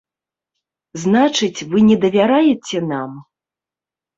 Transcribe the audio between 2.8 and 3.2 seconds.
нам?